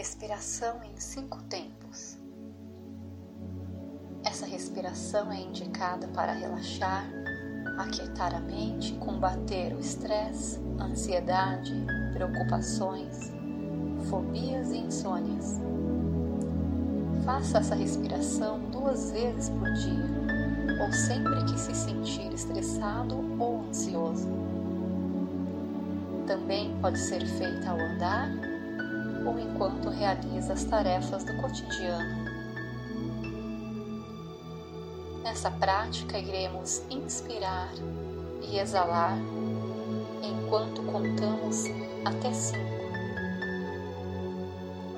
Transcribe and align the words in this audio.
respiração 0.00 0.80
em 0.82 0.98
cinco 0.98 1.42
tempos. 1.42 2.18
Essa 4.24 4.46
respiração 4.46 5.30
é 5.30 5.38
indicada 5.42 6.08
para 6.08 6.32
relaxar, 6.32 7.04
aquietar 7.78 8.34
a 8.34 8.40
mente, 8.40 8.94
combater 8.94 9.74
o 9.74 9.78
estresse, 9.78 10.58
ansiedade, 10.80 11.74
preocupações, 12.14 13.30
fobias 14.08 14.70
e 14.70 14.78
insônias. 14.78 15.60
Faça 17.22 17.58
essa 17.58 17.74
respiração 17.74 18.58
duas 18.70 19.10
vezes 19.10 19.50
por 19.50 19.70
dia 19.74 20.80
ou 20.82 20.90
sempre 20.94 21.44
que 21.44 21.60
se 21.60 21.74
sentir 21.74 22.32
estressado 22.32 23.16
ou 23.38 23.66
ansioso. 23.68 24.30
Também 26.26 26.74
pode 26.80 26.98
ser 26.98 27.26
feita 27.26 27.68
ao 27.68 27.78
andar 27.78 28.49
ou 29.24 29.38
enquanto 29.38 29.88
realiza 29.90 30.52
as 30.52 30.64
tarefas 30.64 31.24
do 31.24 31.36
cotidiano. 31.36 32.30
Nessa 35.22 35.50
prática, 35.50 36.18
iremos 36.18 36.82
inspirar 36.90 37.70
e 38.42 38.58
exalar 38.58 39.16
enquanto 40.22 40.82
contamos 40.82 41.64
até 42.04 42.32
cinco. 42.32 42.80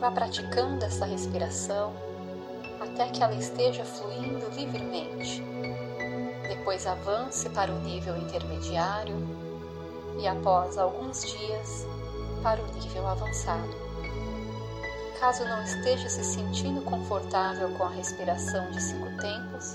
Vá 0.00 0.10
praticando 0.10 0.84
essa 0.84 1.04
respiração 1.04 1.92
até 2.80 3.08
que 3.08 3.22
ela 3.22 3.34
esteja 3.34 3.84
fluindo 3.84 4.48
livremente. 4.50 5.42
Depois 6.48 6.86
avance 6.86 7.48
para 7.50 7.72
o 7.72 7.80
nível 7.80 8.16
intermediário 8.16 9.16
e, 10.18 10.26
após 10.26 10.76
alguns 10.76 11.22
dias, 11.22 11.86
para 12.42 12.60
o 12.60 12.66
nível 12.74 13.06
avançado. 13.06 13.91
Caso 15.22 15.44
não 15.44 15.62
esteja 15.62 16.08
se 16.08 16.24
sentindo 16.24 16.82
confortável 16.82 17.70
com 17.74 17.84
a 17.84 17.90
respiração 17.90 18.68
de 18.72 18.82
cinco 18.82 19.06
tempos, 19.18 19.72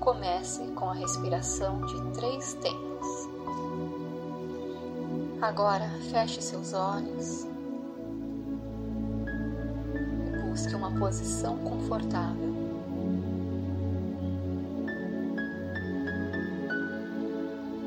comece 0.00 0.68
com 0.68 0.88
a 0.88 0.94
respiração 0.94 1.84
de 1.84 2.12
três 2.12 2.54
tempos. 2.54 3.06
Agora 5.42 5.86
feche 6.10 6.40
seus 6.40 6.72
olhos 6.72 7.46
e 10.24 10.48
busque 10.48 10.74
uma 10.74 10.90
posição 10.98 11.58
confortável. 11.58 12.56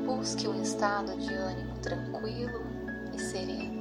Busque 0.06 0.46
um 0.46 0.62
estado 0.62 1.18
de 1.18 1.34
ânimo 1.34 1.76
tranquilo 1.80 2.62
e 3.12 3.18
sereno 3.18 3.79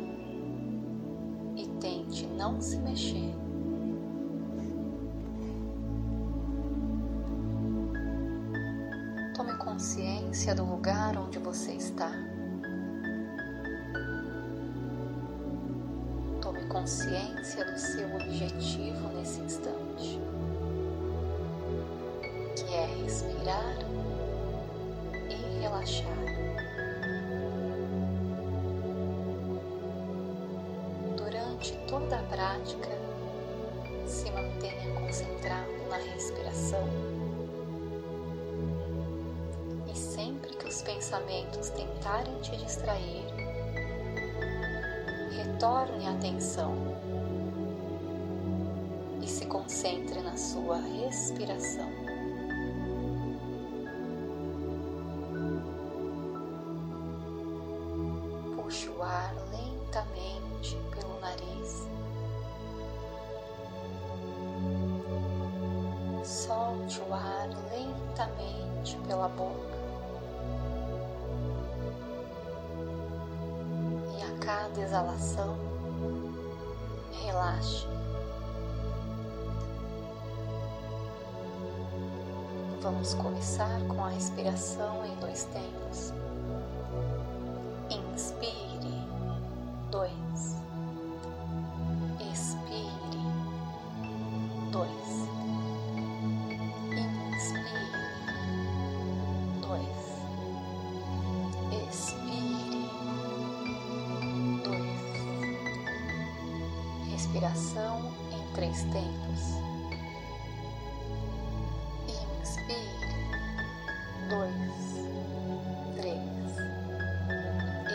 tente 2.10 2.26
não 2.28 2.60
se 2.60 2.78
mexer. 2.78 3.36
Tome 9.36 9.54
consciência 9.58 10.56
do 10.56 10.66
lugar 10.66 11.18
onde 11.18 11.38
você 11.40 11.74
está. 11.74 12.12
Tome 16.42 16.66
consciência 16.68 17.64
do 17.66 17.78
seu 17.78 18.16
objetivo 18.16 19.08
nesse 19.16 19.40
instante, 19.42 20.20
que 22.56 22.74
é 22.74 22.86
respirar 23.04 23.78
e 25.30 25.62
relaxar. 25.62 26.39
Toda 31.88 32.20
a 32.20 32.24
prática, 32.24 32.90
se 34.08 34.32
mantenha 34.32 34.94
concentrado 35.00 35.72
na 35.90 35.98
respiração. 35.98 36.88
E 39.92 39.98
sempre 39.98 40.56
que 40.56 40.68
os 40.68 40.82
pensamentos 40.82 41.70
tentarem 41.70 42.40
te 42.42 42.56
distrair, 42.58 43.26
retorne 45.36 46.08
a 46.08 46.12
atenção 46.12 46.74
e 49.22 49.28
se 49.28 49.46
concentre 49.46 50.22
na 50.22 50.38
sua 50.38 50.78
respiração. 50.78 51.99
Solte 66.30 67.02
o 67.02 67.12
ar 67.12 67.50
lentamente 67.72 68.96
pela 69.08 69.28
boca. 69.30 69.80
E 74.16 74.22
a 74.22 74.38
cada 74.38 74.80
exalação, 74.80 75.58
relaxe. 77.12 77.88
Vamos 82.80 83.16
começar 83.16 83.82
com 83.88 84.06
a 84.06 84.10
respiração 84.10 85.04
em 85.08 85.16
dois 85.16 85.46
tempos. 85.46 86.14
Respiração 107.30 108.12
em 108.32 108.54
três 108.56 108.82
tempos. 108.86 109.60
Inspire, 112.42 112.88
dois, 114.30 115.06
três. 115.96 116.40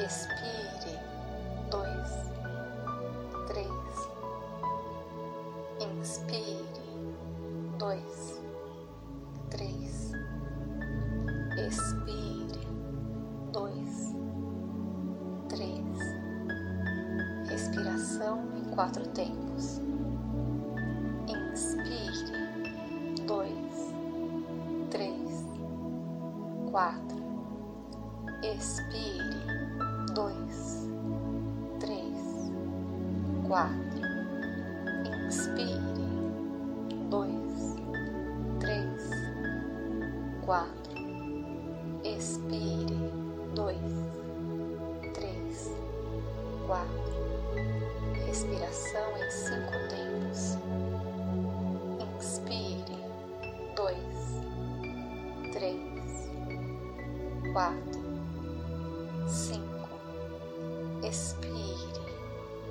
Expire, 0.06 0.98
dois, 1.68 2.10
três. 3.48 3.68
Inspire, 5.80 6.64
dois, 7.76 8.40
três. 9.50 10.12
Expire, 11.58 12.23
quatro 18.74 19.06
tempos. 19.10 19.80
Inspire, 21.28 22.32
dois, 23.24 23.94
três, 24.90 25.46
quatro. 26.70 27.22
Expire, 28.42 29.22
dois, 30.12 30.88
três, 31.78 32.50
quatro. 33.46 34.00
Inspire, 35.26 35.80
dois, 37.08 37.76
três, 38.58 39.10
quatro. 40.44 40.94
Expire, 42.02 42.96
dois, 43.54 43.78
três, 45.14 45.72
quatro 46.66 47.33
respiração 48.34 49.16
em 49.16 49.30
cinco 49.30 49.70
tempos. 49.88 50.58
Inspire, 52.18 52.98
dois, 53.76 54.42
três, 55.52 56.30
quatro, 57.52 58.02
cinco. 59.28 59.88
Expire, 61.04 62.00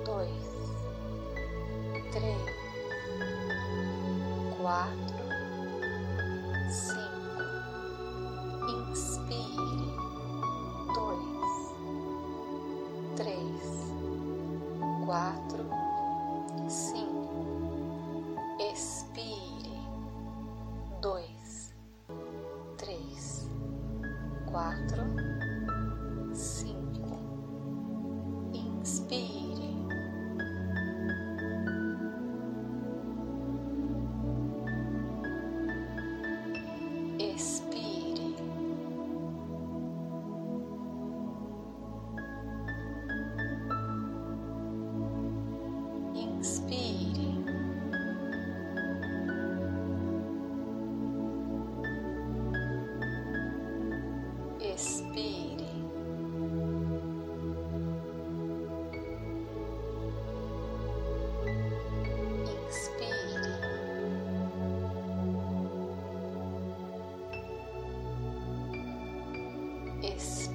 dois, 0.04 0.28
três, 2.12 2.44
quatro, 4.58 5.16
cinco. 6.68 7.03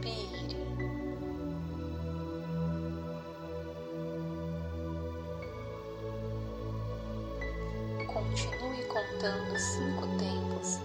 Vieira. 0.10 0.58
Continue 8.08 8.84
contando 8.86 9.60
cinco 9.60 10.08
tempos 10.18 10.80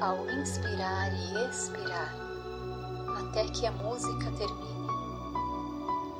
ao 0.00 0.28
inspirar 0.30 1.12
e 1.12 1.48
expirar, 1.48 2.14
até 3.18 3.46
que 3.48 3.66
a 3.66 3.70
música 3.70 4.30
termine. 4.32 4.90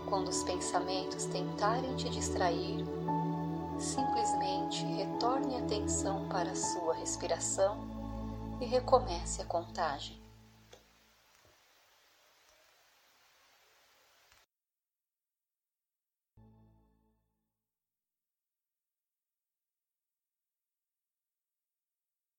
Quando 0.07 0.29
os 0.29 0.43
pensamentos 0.43 1.25
tentarem 1.27 1.95
te 1.97 2.09
distrair, 2.11 2.85
simplesmente 3.79 4.85
retorne 4.85 5.57
a 5.57 5.61
atenção 5.61 6.29
para 6.29 6.51
a 6.51 6.57
sua 6.57 6.95
respiração 6.95 7.79
e 8.61 8.67
recomece 8.67 9.41
a 9.41 9.47
contagem. 9.47 10.20